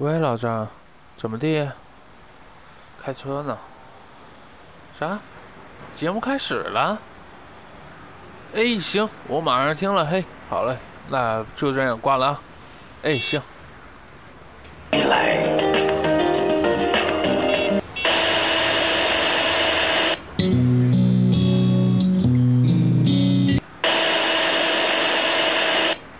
[0.00, 0.68] 喂，老张，
[1.16, 1.68] 怎么地？
[3.02, 3.58] 开车呢？
[4.96, 5.18] 啥？
[5.92, 6.96] 节目开始了？
[8.54, 10.06] 哎，行，我马上听了。
[10.06, 10.78] 嘿，好嘞，
[11.08, 12.40] 那就这样挂了啊。
[13.02, 13.42] 哎，行。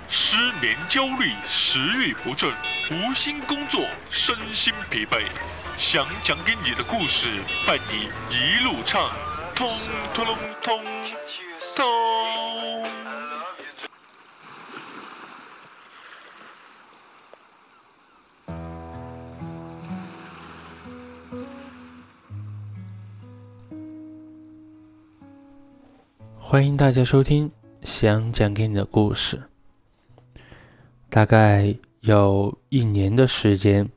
[0.09, 2.53] 失眠、焦虑、食欲不振、
[2.91, 3.81] 无心工作、
[4.11, 5.25] 身心疲惫，
[5.79, 9.11] 想讲给你的故事伴你一路唱，
[9.55, 9.67] 通
[10.13, 10.27] 通
[10.63, 10.85] 通
[11.75, 11.89] 通。
[26.39, 27.51] 欢迎大家收听
[27.83, 29.43] 想讲给你的故事。
[31.19, 33.89] 大概有一年的时间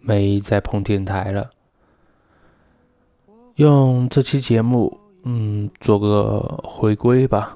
[0.00, 1.50] 没再碰电台了，
[3.56, 7.54] 用这期节目，嗯，做个回归吧，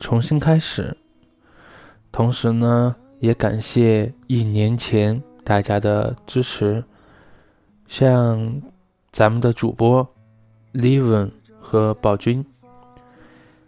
[0.00, 0.96] 重新开始。
[2.10, 6.82] 同时呢，也感谢一年前大家的支持，
[7.88, 8.62] 像
[9.12, 10.08] 咱们的主播
[10.72, 11.30] Levin
[11.60, 12.42] 和宝君，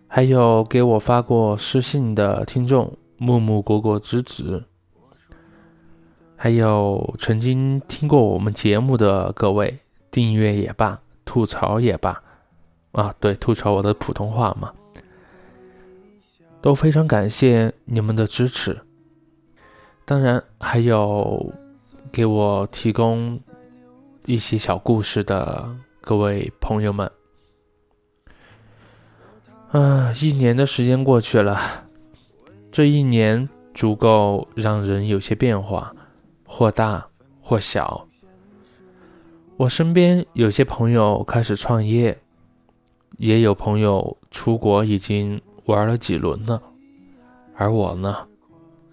[0.08, 2.90] 还有给我发过私信的听众。
[3.22, 4.64] 木木果果之子，
[6.34, 9.78] 还有曾经听过我们节目的各位，
[10.10, 12.20] 订阅也罢，吐槽也罢，
[12.90, 14.72] 啊，对，吐槽我的普通话嘛，
[16.60, 18.76] 都非常感谢你们的支持。
[20.04, 21.54] 当然，还有
[22.10, 23.40] 给我提供
[24.26, 27.08] 一些小故事的各位朋友们，
[29.70, 31.84] 啊，一年的时间过去了。
[32.72, 35.94] 这一年足够让人有些变化，
[36.46, 37.06] 或大
[37.42, 38.08] 或小。
[39.58, 42.18] 我身边有些朋友开始创业，
[43.18, 46.62] 也有朋友出国已经玩了几轮了，
[47.54, 48.26] 而我呢，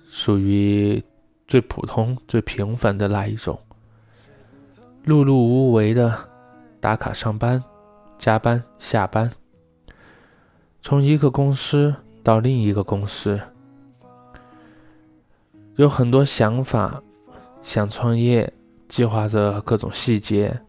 [0.09, 1.01] 属于
[1.47, 3.57] 最普通、最平凡的那一种，
[5.05, 6.13] 碌碌无为的
[6.81, 7.63] 打卡上班、
[8.17, 9.31] 加班、下班，
[10.81, 13.39] 从一个公司到另一个公司。
[15.79, 17.01] 有很多想法，
[17.63, 18.51] 想创业，
[18.89, 20.59] 计划着各种细节，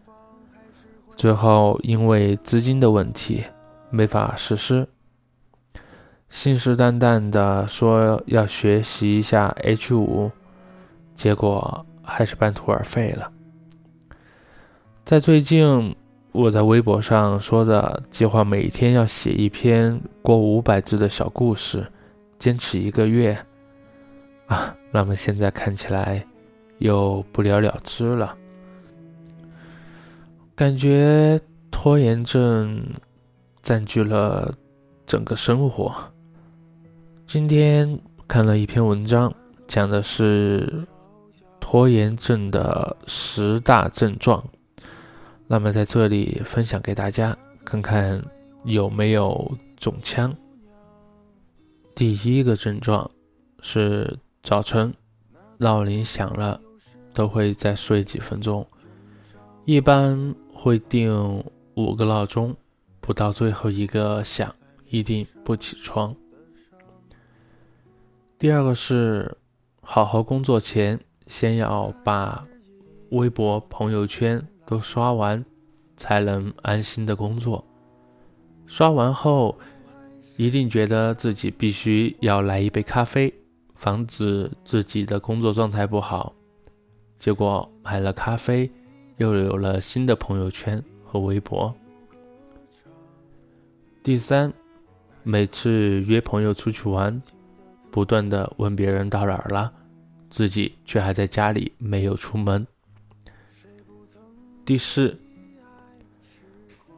[1.17, 3.43] 最后因为资金的问题
[3.91, 4.87] 没法实施。
[6.29, 10.31] 信誓旦旦的说要学习一下 H 五，
[11.17, 13.33] 结果还是半途而废了。
[15.05, 15.93] 在最近，
[16.31, 21.85] 我在微博上说着计划每天要写一篇过五百字的小故事，
[22.39, 23.37] 坚持一个月。
[24.51, 26.27] 啊，那么现在看起来
[26.79, 28.37] 又不了了之了，
[30.57, 31.41] 感觉
[31.71, 32.85] 拖延症
[33.63, 34.53] 占据了
[35.07, 35.95] 整个生活。
[37.29, 37.97] 今天
[38.27, 39.33] 看了一篇文章，
[39.69, 40.85] 讲的是
[41.61, 44.45] 拖延症的十大症状，
[45.47, 48.21] 那么在这里分享给大家，看看
[48.65, 50.37] 有没有中枪。
[51.95, 53.09] 第一个症状
[53.63, 54.19] 是。
[54.43, 54.93] 早晨，
[55.59, 56.61] 闹铃响了，
[57.13, 58.67] 都会再睡几分钟，
[59.67, 62.57] 一般会定五个闹钟，
[63.01, 64.53] 不到最后一个响，
[64.89, 66.17] 一定不起床。
[68.39, 69.37] 第二个是，
[69.83, 72.45] 好好工作前，先要把
[73.11, 75.45] 微博、朋友圈都刷完，
[75.97, 77.63] 才能安心的工作。
[78.67, 79.59] 刷完后，
[80.39, 83.33] 一定觉得自己必须要来一杯咖啡。
[83.81, 86.35] 防止自己的工作状态不好，
[87.19, 88.71] 结果买了咖啡，
[89.17, 91.75] 又有了新的朋友圈和微博。
[94.03, 94.53] 第三，
[95.23, 97.19] 每次约朋友出去玩，
[97.91, 99.73] 不断的问别人到哪儿了，
[100.29, 102.67] 自己却还在家里没有出门。
[104.67, 105.19] 第四，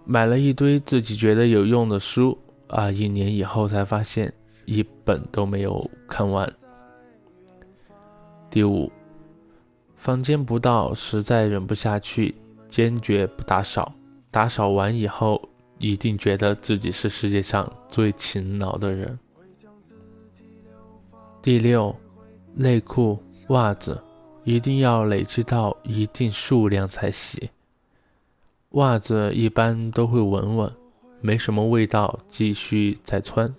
[0.04, 2.36] 买了一堆自己觉得有用的书
[2.66, 4.32] 啊，一年以后才发现
[4.64, 6.52] 一本都没有看完。
[8.52, 8.92] 第五，
[9.96, 12.34] 房间不到，实在忍不下去，
[12.68, 13.90] 坚决不打扫。
[14.30, 15.40] 打扫完以后，
[15.78, 19.18] 一定觉得自己是世界上最勤劳的人。
[21.40, 21.96] 第六，
[22.54, 23.18] 内裤、
[23.48, 23.98] 袜子
[24.44, 27.48] 一定要累积到一定数量才洗。
[28.72, 30.70] 袜子一般都会闻闻，
[31.22, 33.54] 没什么味道，继续再穿。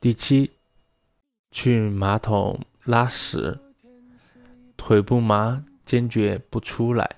[0.00, 0.50] 第七。
[1.54, 3.60] 去马桶拉屎，
[4.76, 7.08] 腿不麻，坚决不出来。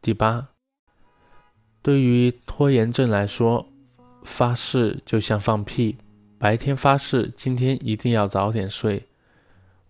[0.00, 0.48] 第八，
[1.82, 3.68] 对于拖延症来说，
[4.24, 5.98] 发誓就像放屁，
[6.38, 9.06] 白天发誓今天一定要早点睡，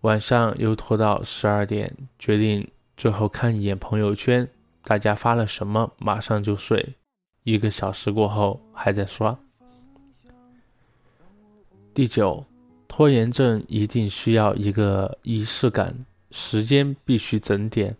[0.01, 4.45] 晚上又拖到十二点，决定最后看一眼朋友圈，
[4.83, 6.95] 大家发了什么，马上就睡，
[7.43, 9.39] 一个小时过后还在刷。
[11.93, 12.45] 第九，
[12.87, 17.95] 拖延症一定需要一个仪式感，时间必须整点，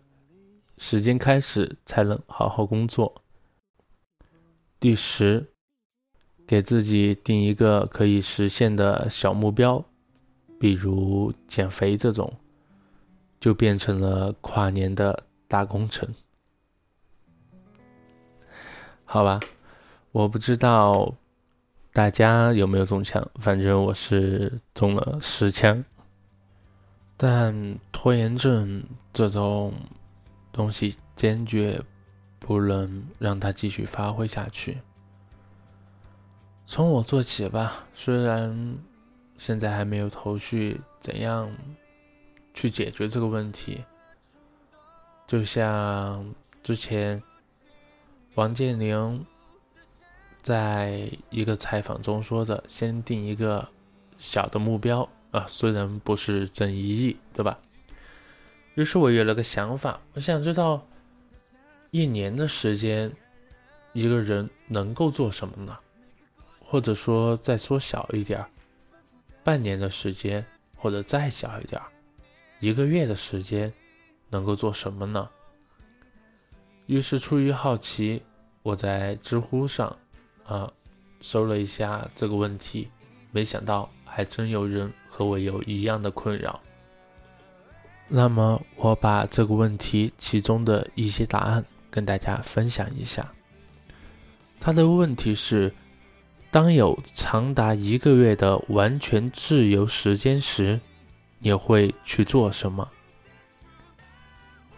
[0.76, 3.22] 时间开始才能好好工作。
[4.80, 5.46] 第十，
[6.46, 9.84] 给自己定一个可以实现的小目标，
[10.58, 12.32] 比如减肥这种，
[13.38, 16.08] 就变成了跨年的大工程。
[19.04, 19.38] 好吧，
[20.12, 21.14] 我不知道。
[21.92, 23.26] 大家有没有中枪？
[23.40, 25.84] 反正我是中了十枪。
[27.16, 29.74] 但拖延症这种
[30.52, 31.82] 东西坚决
[32.38, 34.78] 不能让它继续发挥下去。
[36.66, 38.78] 从我做起吧，虽然
[39.36, 41.50] 现在还没有头绪，怎样
[42.54, 43.82] 去解决这个问题？
[45.26, 46.24] 就像
[46.62, 47.20] 之前
[48.34, 49.26] 王健林。
[50.48, 53.68] 在一个采访中说的，先定一个
[54.16, 57.58] 小的目标啊，虽然不是整一亿，对吧？
[58.74, 60.86] 于是我有了个想法，我想知道
[61.90, 63.12] 一年的时间，
[63.92, 65.78] 一个人能够做什么呢？
[66.64, 68.42] 或者说再缩小一点，
[69.44, 70.42] 半年的时间，
[70.74, 71.78] 或者再小一点，
[72.58, 73.70] 一个月的时间，
[74.30, 75.28] 能够做什么呢？
[76.86, 78.22] 于是出于好奇，
[78.62, 79.94] 我在知乎上。
[80.48, 80.72] 啊，
[81.20, 82.88] 搜了一下这个问题，
[83.30, 86.58] 没想到还真有人和我有一样的困扰。
[88.08, 93.30] 那么，我把这个问题其中的一些答案跟大家分享一下。
[94.58, 95.70] 他的问题是：
[96.50, 100.80] 当有长达一个月的完全自由时间时，
[101.40, 102.88] 你会去做什么？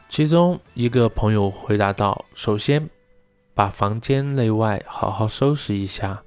[0.08, 2.90] 其中一个朋友回答道：“首先。”
[3.60, 6.22] 把房间内外好好收拾一下，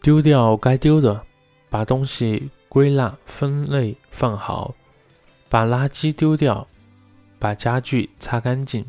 [0.00, 1.22] 丢掉该丢的，
[1.70, 4.74] 把东西归纳分类放好，
[5.48, 6.66] 把垃圾丢掉，
[7.38, 8.84] 把家具擦干净，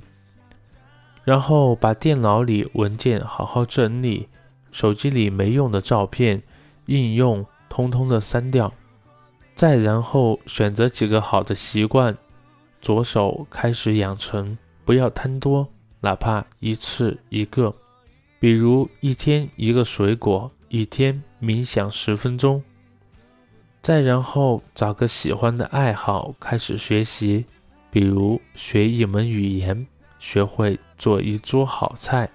[1.24, 4.28] 然后把电脑里文件好好整理，
[4.72, 6.42] 手机里没用的照片、
[6.88, 8.74] 应用通通的删掉，
[9.54, 12.18] 再然后选择几个好的习惯，
[12.82, 15.70] 着手开始养成，不要贪多。
[16.00, 17.74] 哪怕一次一个，
[18.40, 22.64] 比如一天一个水果，一天冥想十分钟，
[23.82, 27.46] 再然后找个喜欢的爱好开始学习，
[27.90, 29.88] 比如学一门语言，
[30.20, 32.30] 学会做一桌好菜，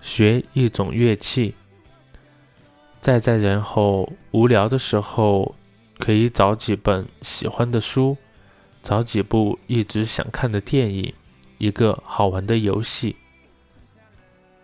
[0.00, 1.54] 学一种乐器。
[3.00, 5.54] 再再然后无聊的时候，
[5.98, 8.16] 可以找几本喜欢的书，
[8.82, 11.12] 找几部一直想看的电影。
[11.62, 13.14] 一个好玩的游戏。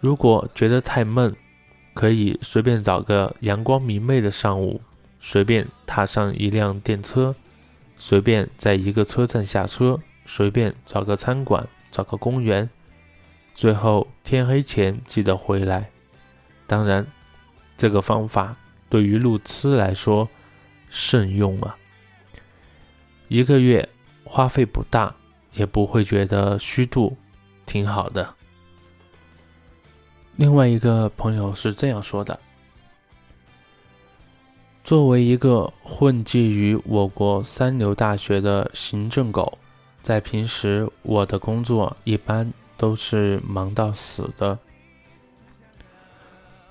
[0.01, 1.33] 如果觉得太闷，
[1.95, 4.81] 可以随便找个阳光明媚的上午，
[5.21, 7.37] 随便踏上一辆电车，
[7.97, 12.69] 随便在一个车站下车，随便找个餐馆，找个公园，
[13.55, 15.89] 最后天黑前记得回来。
[16.67, 17.07] 当然，
[17.77, 18.57] 这个方法
[18.89, 20.29] 对于路痴来说
[20.91, 21.77] 慎用啊。
[23.29, 23.89] 一个月
[24.25, 25.15] 花费不大。
[25.55, 27.17] 也不会觉得虚度，
[27.67, 28.35] 挺好的。
[30.37, 32.39] 另外一个朋友是这样说的：
[34.85, 39.59] 作为一个混迹于我国三流大学的行政狗，
[40.03, 44.57] 在平时我的工作一般都是忙到死的，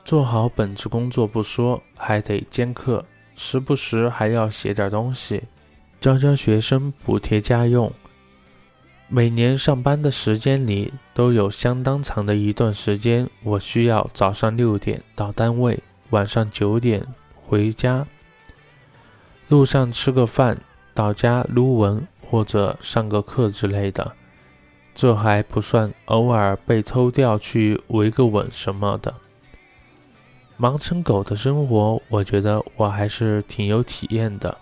[0.05, 3.03] 做好本职工作不说，还得兼课，
[3.36, 5.43] 时不时还要写点东西，
[6.00, 7.91] 教教学生，补贴家用。
[9.10, 18.06] 每年上班的时间里，都有相当长的一段时间，我需要早上六点到单位，晚上九点回家。
[19.48, 20.58] 路上吃个饭，
[20.94, 24.12] 到家撸文或者上个课之类的。
[24.94, 29.16] 这还不算偶尔被抽调去维个稳什么的。
[30.58, 34.58] 忙成狗的生活，我觉得我还是挺有体验的。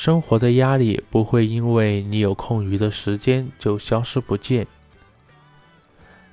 [0.00, 4.64] 生活的压力不会因为你有空余的时间就消失不见。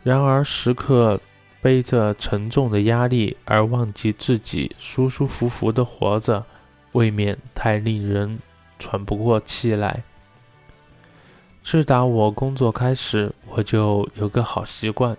[0.04, 1.20] 然而，时刻
[1.64, 6.46] 背着沉重的压力而忘记自己舒舒服服的活着，
[6.92, 8.38] 未免太令人
[8.78, 10.04] 喘不过气来。
[11.64, 15.18] 自打我工作开始，我就有个好习惯：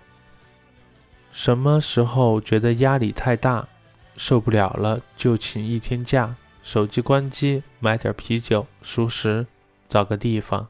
[1.33, 3.67] 什么时候觉得压力太大，
[4.15, 6.33] 受不了了，就请一天假，
[6.67, 9.47] 手机关机，买点啤酒、熟食，
[9.87, 10.67] 找个地方，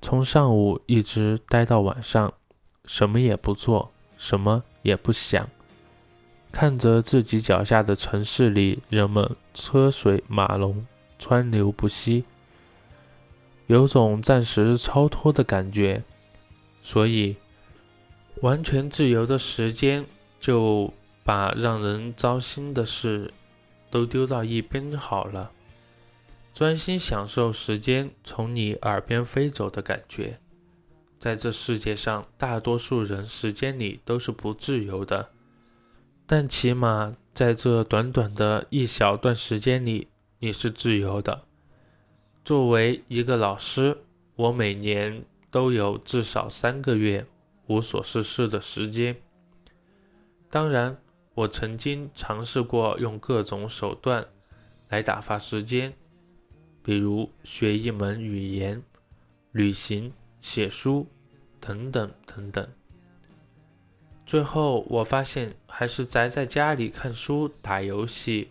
[0.00, 2.32] 从上午一直待到晚上，
[2.84, 5.50] 什么也不做，什么也不想，
[6.52, 10.86] 看着自己脚下的城市里人们车水马龙，
[11.18, 12.24] 川流不息。
[13.66, 16.04] 有种暂时超脱的感觉，
[16.80, 17.34] 所以
[18.40, 20.06] 完全自由的时间
[20.38, 23.32] 就把让人糟心的事
[23.90, 25.52] 都丢到一边好了，
[26.52, 30.38] 专心享受时间从你耳边飞走的感觉。
[31.18, 35.30] 在这世界上，大多数人时间里都是不自由的，
[36.26, 41.44] 但起码在这短短的一小段时间里，你是自由的。
[42.44, 43.96] 作为一个老师，
[44.36, 47.26] 我每年都有至少三个月
[47.66, 49.16] 无所事事的时间。
[50.50, 50.96] 当然，
[51.36, 54.26] 我曾经尝试过用各种手段
[54.88, 55.92] 来打发时间，
[56.82, 58.82] 比如学一门语言、
[59.52, 61.06] 旅行、写书
[61.60, 62.66] 等等等等。
[64.24, 68.48] 最后，我发现还是宅在家里看书、打游戏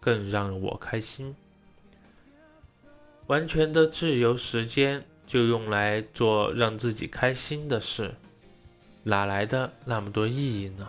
[0.00, 1.36] 更让我开心。
[3.26, 8.14] 完全的自由时间就用来做让自己开心的事，
[9.02, 10.88] 哪来的那么多意义呢？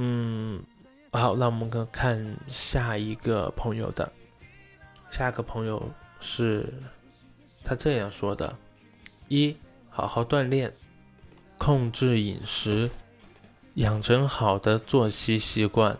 [0.00, 0.62] 嗯，
[1.10, 4.12] 好，那我们看看下一个朋友的，
[5.10, 5.90] 下一个朋友
[6.20, 6.72] 是
[7.64, 8.56] 他这样说的：
[9.26, 9.56] 一，
[9.90, 10.72] 好好锻炼，
[11.56, 12.88] 控制饮食，
[13.74, 15.98] 养成好的作息习惯。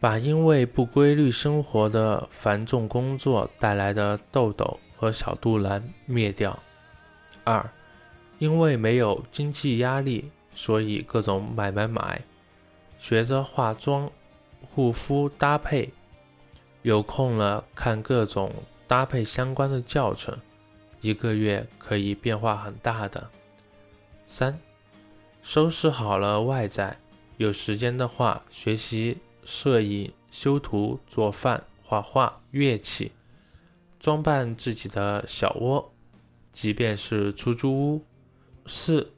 [0.00, 6.58] 把因为不规律生活的繁重工作带来的痘痘和小肚腩灭掉。
[7.44, 7.70] 二，
[8.38, 12.22] 因为没有经济压力，所以各种买买买，
[12.98, 14.10] 学着化妆、
[14.60, 15.90] 护肤搭配，
[16.82, 18.52] 有空了看各种
[18.86, 20.36] 搭配相关的教程，
[21.00, 23.30] 一个月可以变化很大的。
[24.26, 24.58] 三，
[25.40, 26.98] 收拾好了外在，
[27.38, 29.18] 有时间的话学习。
[29.44, 33.12] 摄影、修图、做饭、画画、乐器，
[33.98, 35.90] 装扮自己的小窝，
[36.52, 38.04] 即便是出租屋。
[38.66, 39.10] 四，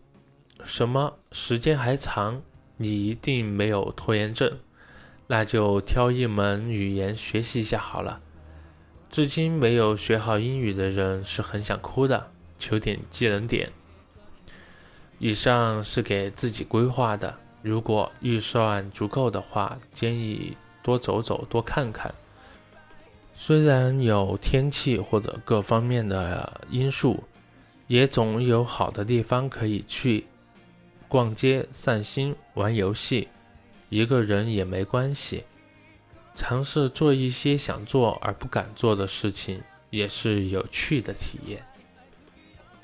[0.62, 2.40] 什么时间还长？
[2.82, 4.58] 你一定没有拖延症，
[5.26, 8.22] 那就挑一门语言学习一下好了。
[9.10, 13.70] 至今没有学好英语的人是很想哭的，求点技能点。
[15.18, 17.36] 以上是给自己规划的。
[17.60, 22.14] 如果预算足够的话，建议多走走，多看看。
[23.34, 27.22] 虽然有天气或者各方面的因素，
[27.88, 30.24] 也总有好的地方可以去
[31.10, 33.28] 逛街、散心、玩游戏。
[33.90, 35.44] 一个人也没关系，
[36.34, 41.62] 尝试做一些想做而不敢做的事情，也是有趣的体验。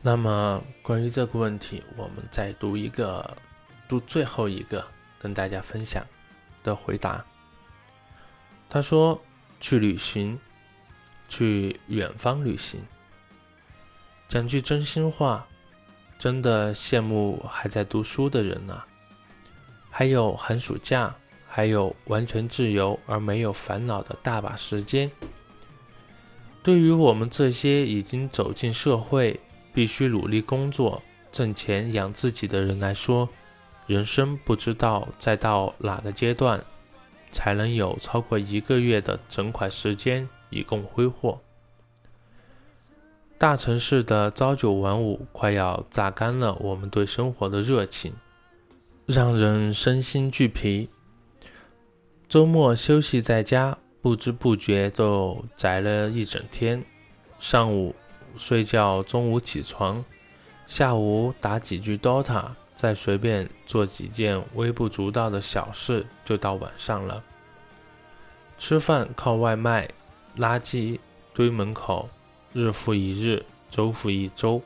[0.02, 3.34] 那么，关于这个问题，我们再读一个。
[3.88, 4.84] 读最后一个
[5.16, 6.04] 跟大家分享
[6.64, 7.24] 的回答。
[8.68, 9.22] 他说
[9.62, 10.36] ：“去旅行，
[11.28, 12.80] 去远方旅行。
[14.26, 15.46] 讲句真心话，
[16.18, 18.82] 真的羡慕还在读书的人呐。
[19.90, 21.14] 还有寒暑假，
[21.48, 25.10] 还有完全自由而没有烦恼的大把时间。
[26.62, 29.38] 对于我们这些已经走进社会，
[29.72, 33.28] 必须努力工作挣钱养自己的人来说。”
[33.86, 36.60] 人生不知道再到哪个阶段，
[37.30, 41.40] 才能有超过一个月的整块时间以供挥霍。
[43.38, 48.14] 大城市的朝九晚五快要榨干了我们对生活的热情，
[49.04, 50.88] 让人身心俱疲。
[52.28, 56.82] 周末休息在家，不知不觉就宅了一整天。
[57.38, 57.94] 上午
[58.38, 60.02] 睡觉，中午起床，
[60.66, 62.50] 下午打几局 DOTA。
[62.74, 67.24] 再随便做几件微不足道的小事，就到晚上了。
[68.58, 69.88] 吃饭靠外卖，
[70.36, 70.98] 垃圾
[71.32, 72.10] 堆门口，
[72.56, 74.62] 日复一日，周复一周。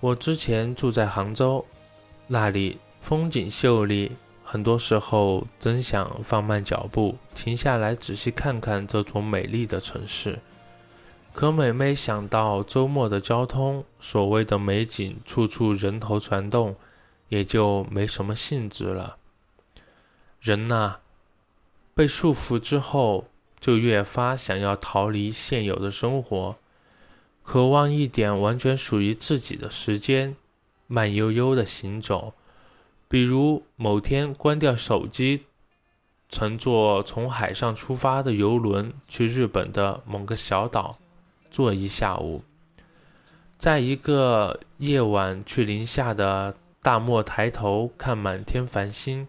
[0.00, 1.64] 我之前住在杭州，
[2.26, 4.10] 那里风景秀丽，
[4.42, 10.40] 很多时候真想放慢脚步，停下来仔细看看这座美丽的城市。
[11.32, 16.74] 可每每想到周末的交通，所谓的美景，处处人头攒动，
[17.28, 19.18] 也就没什么兴致了。
[20.40, 20.96] 人呐，
[21.94, 23.28] 被束缚之后，
[23.60, 26.56] 就越发想要逃离现有的生活，
[27.42, 30.36] 渴望一点完全属于自己的时间，
[30.86, 32.34] 慢悠悠的行走。
[33.08, 35.44] 比如某天关掉手机，
[36.28, 40.98] 乘坐从海上出发的游轮去日本的某个小岛，
[41.50, 42.42] 坐一下午；
[43.56, 49.26] 在一个夜晚去零下的大漠抬头看满天繁星；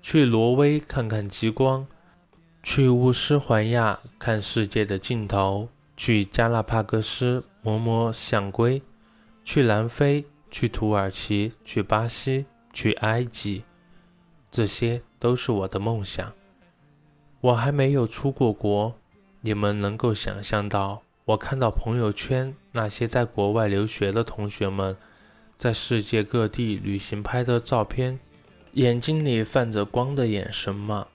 [0.00, 1.86] 去挪威看看极光；
[2.62, 8.80] 去乌斯怀亚看世界的尽头；去加拉帕戈斯摸摸象龟；
[9.44, 12.46] 去南非；去土耳其；去巴西。
[12.74, 13.64] 去埃及，
[14.50, 16.32] 这些都是我的梦想。
[17.42, 18.94] 我还没有出过国，
[19.42, 24.96] 你们能够想象到我看到朋友圈那些在国外留学的同学们
[25.58, 28.18] 在世界各地旅行拍的照片，
[28.72, 31.08] 眼睛里泛着光的眼神吗？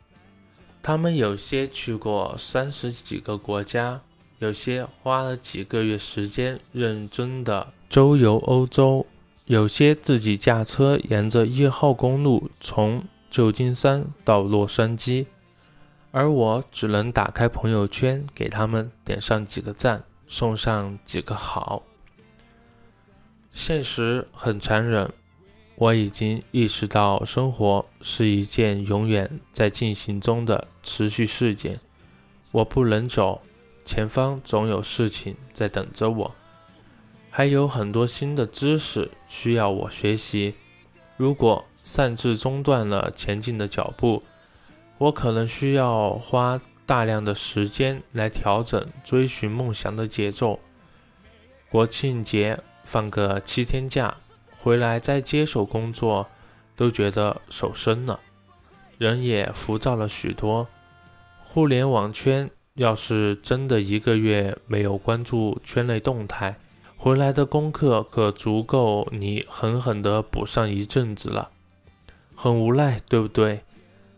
[0.88, 4.00] 他们有些去过三十几个国家，
[4.40, 9.06] 有些花了几个月时间认真的周游欧洲。
[9.48, 15.26] 有些自己驾车沿着一号公路从旧金山到洛杉矶，
[16.12, 21.84] 而我只能打开朋友圈，给他们点上几个赞，送上几个好。
[23.52, 25.12] 现实很残忍，
[25.80, 31.80] 我已经意识到，生活是一件永远在进行中的持续事件。
[32.52, 33.44] 我不能走，
[33.86, 36.36] 前方总有事情在等着我。
[37.30, 40.56] 还有很多新的知识需要我学习。
[41.16, 44.24] 如果擅自中断了前进的脚步，
[44.98, 50.60] 我可能需要花大量的时间来调整追寻梦想的节奏。
[51.70, 54.18] 国庆节放个七天假，
[54.68, 56.28] 回来再接手工作，
[56.76, 58.20] 都觉得手生了，
[58.98, 60.68] 人也浮躁了许多。
[61.42, 66.58] 互联网圈要是真的一个月没有关注圈内动态，
[66.98, 71.50] 回来的功课可足够你狠狠地补上一阵子了，
[72.36, 73.62] 很无奈，对不对？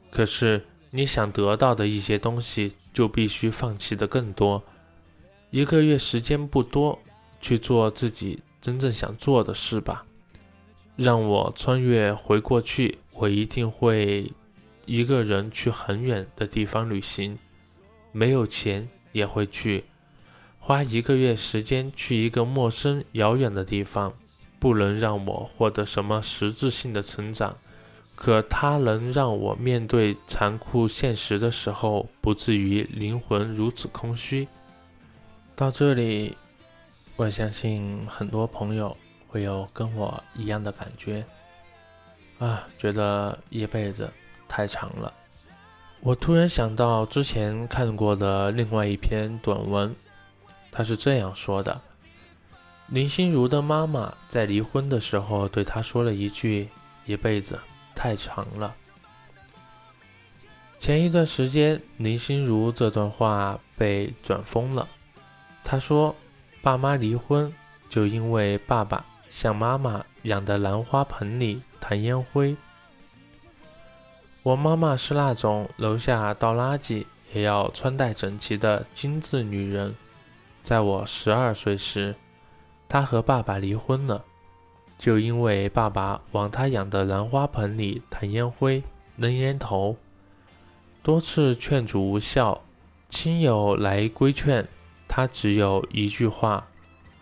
[0.10, 4.64] 可是你想得到的一些东西，就必须放弃的更多。
[5.52, 6.98] 一个月时间不多，
[7.40, 10.06] 去做自己真正想做的事吧。
[11.00, 14.30] 让我穿越回过去，我一定会
[14.86, 17.40] 一个人去很远的地方旅行，
[18.12, 19.86] 没有钱也会去。
[20.60, 24.14] 花一个月时间去一个陌生遥远的地方，
[24.60, 27.58] 不能让我获得什么实质性的成长，
[28.14, 34.46] 可它能让我面对残酷现实的时候，不至于灵魂如此空虚。
[35.56, 36.36] 到这里，
[37.16, 38.96] 我相信很多朋友
[39.30, 41.26] 会有跟我一样的感觉，
[42.40, 44.12] 啊，觉得一辈子
[44.48, 45.14] 太长了。
[46.02, 49.96] 我突然想到之前看过的另外一篇短文。
[50.72, 51.82] 他是这样说的：
[52.88, 56.70] 林心如的妈妈在离婚的时候对她说了一句
[57.06, 57.60] ：“一辈子
[57.96, 58.76] 太长了。”
[60.80, 64.88] 前一段时间，林心如这段话被转疯了。
[65.64, 66.16] 她说
[66.62, 67.52] ：“爸妈离婚，
[67.90, 72.58] 就因为爸爸像妈妈养的兰花盆里弹烟灰。
[74.44, 79.96] 我妈妈是那种楼下倒垃圾也要穿戴整齐的精致女人。”
[80.62, 82.14] 在我十二岁时，
[82.88, 84.24] 她和爸爸离婚了，
[84.98, 88.84] 就因为爸爸往她养的兰花盆里弹烟灰、
[89.16, 89.98] 扔烟头，
[91.02, 92.62] 多次劝阻无效，
[93.08, 94.68] 亲友来规劝，
[95.08, 96.68] 她只有一句话：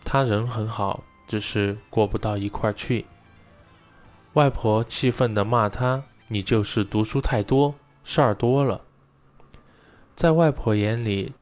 [0.03, 3.05] 她人很好，只是过不到一块去。
[4.33, 8.81] 外婆气愤地骂他：“你就是读书太多，事儿多了。”
[10.15, 11.33] 在外婆眼里。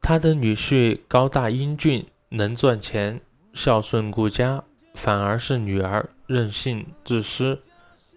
[0.00, 3.20] 他的女婿高大英俊，能赚钱，
[3.52, 7.60] 孝顺顾家，反而是女儿任性自私，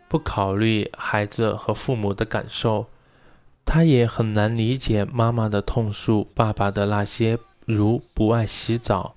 [0.07, 2.85] 不考虑孩子和父母的感受。
[3.65, 9.15] 他也很难理解妈妈的痛诉，爸爸的那些如不爱洗澡、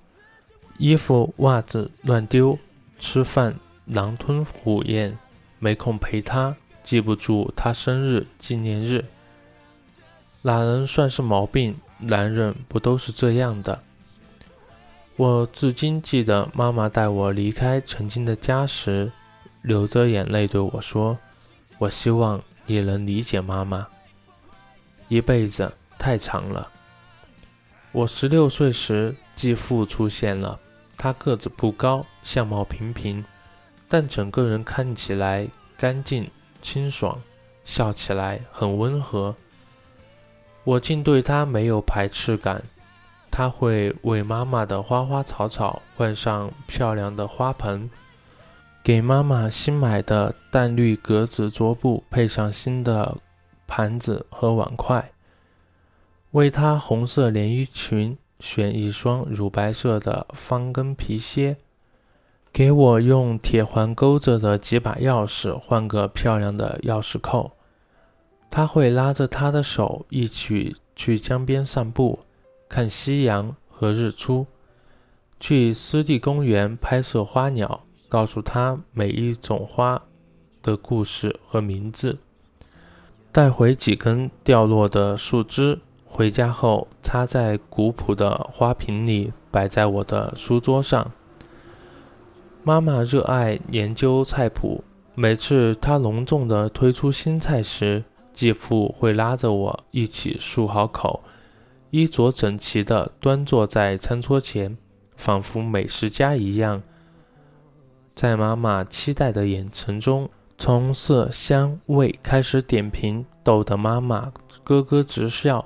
[0.77, 2.57] 衣服袜子乱丢、
[2.99, 5.17] 吃饭狼吞虎咽、
[5.59, 9.05] 没空陪他、记不住他生日纪念日，
[10.41, 11.75] 哪能算是毛病？
[11.97, 13.81] 男人不都是这样的？
[15.15, 19.09] 我至今记得妈妈带我离开曾经的家时，
[19.61, 21.17] 流着眼泪对我说
[21.79, 23.87] ：“我希望你能理解妈妈。
[25.07, 26.69] 一辈子太长了。”
[27.93, 30.59] 我十六岁时，继父出现了。
[30.97, 33.23] 他个子不高，相貌平平，
[33.87, 36.29] 但整个人看起来干净
[36.61, 37.21] 清爽，
[37.63, 39.35] 笑起来很温和。
[40.63, 42.63] 我竟对他没有排斥感，
[43.29, 47.89] 他会为妈妈的花花草草换上漂亮的花盆，
[48.83, 53.17] 给妈妈新买的淡绿格子桌布配上新的
[53.67, 55.11] 盘子和碗筷，
[56.31, 61.57] 为她红色连衣裙选一双乳白色的方跟皮靴，
[62.53, 67.53] 给我用铁环勾着的几把钥匙换个漂亮的钥匙扣。
[68.51, 72.19] 他会拉着她的手一起去江边散步。
[72.69, 74.45] 看夕阳和日出，
[75.39, 80.03] 去湿地公园拍摄花鸟，告诉他每一种花
[80.61, 82.19] 的故事和名字，
[83.31, 85.79] 带回几根掉落的树枝，
[86.15, 91.11] 回家后插在古朴的花瓶里，摆在我的书桌上。
[92.63, 94.81] 妈妈热爱研究菜谱，
[95.13, 101.21] 每次她隆重地推出新菜时，继父会拉着我一起漱好口。
[101.89, 104.77] 衣着整齐地端坐在餐桌前，
[105.17, 106.81] 仿佛美食家一样。
[108.13, 114.31] 在妈妈期待的眼神中，从色香味开始点评，逗得妈妈
[114.63, 115.65] 咯咯直笑。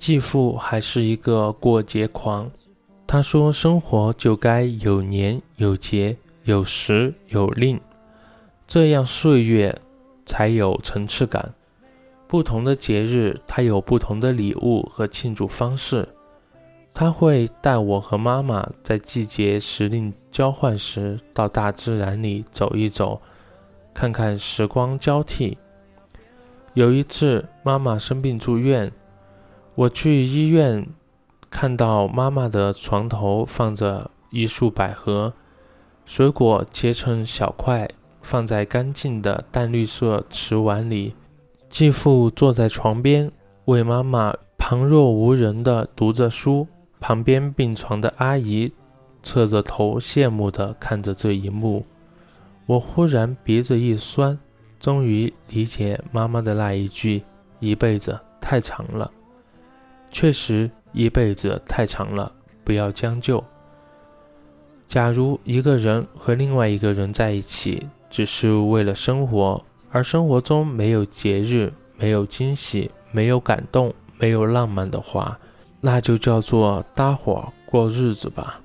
[0.00, 2.50] 继父还是一个过节狂，
[3.06, 7.78] 他说：“生活就该有年有节，有时有令，
[8.66, 9.78] 这样岁月
[10.24, 11.52] 才有层次感。”
[12.26, 16.08] 不同的节日，他有不同的礼物和庆祝方式。
[16.94, 23.20] 他会带我和妈妈在季节时令交换时，到大自然里走一走，
[23.92, 25.58] 看看时光交替。
[26.72, 28.90] 有一次，妈妈生病住院，
[29.80, 30.86] 我去医院，
[31.48, 35.32] 看到妈妈的床头放着一束百合，
[36.04, 37.88] 水果切成小块，
[38.20, 41.14] 放在干净的淡绿色瓷碗里。
[41.70, 43.32] 继父坐在床边，
[43.64, 46.68] 为妈妈旁若无人地读着书。
[47.00, 48.70] 旁边病床的阿姨
[49.22, 51.86] 侧着头，羡慕地看着这一幕。
[52.66, 54.38] 我忽然鼻子一酸，
[54.78, 57.22] 终于理解妈妈的那一句
[57.60, 59.10] ：“一辈子太长了。”
[60.10, 62.30] 确实，一辈子太长了，
[62.64, 63.42] 不要将就。
[64.88, 69.62] 假如一个人和另外一个人在一起，只是为了生活。
[69.92, 75.38] 而生活中没有节日，没有惊喜，没有感动，没有浪漫的话，
[75.80, 78.60] 那就叫做搭伙过日子吧。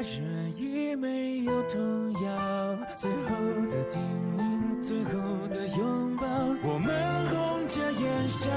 [0.00, 2.78] 人已没有童谣。
[2.96, 3.28] 最后
[3.70, 4.00] 的叮
[4.36, 5.12] 咛，最后
[5.48, 6.26] 的拥抱，
[6.62, 8.50] 我们红着眼笑。